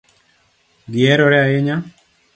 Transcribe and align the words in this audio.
Gi 0.91 1.01
herore 1.09 1.37
ahinya 1.43 1.75